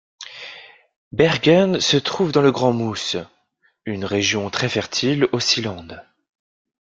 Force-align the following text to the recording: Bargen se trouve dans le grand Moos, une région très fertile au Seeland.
Bargen 1.11 1.79
se 1.79 1.95
trouve 1.95 2.31
dans 2.31 2.41
le 2.41 2.51
grand 2.51 2.73
Moos, 2.73 3.17
une 3.85 4.03
région 4.03 4.49
très 4.49 4.67
fertile 4.67 5.27
au 5.31 5.39
Seeland. 5.39 5.99